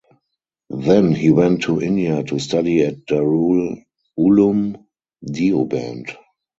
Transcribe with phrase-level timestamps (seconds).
[0.75, 3.83] Then he went to India to study at Darul
[4.17, 4.83] Ulum
[5.23, 6.09] Deoband.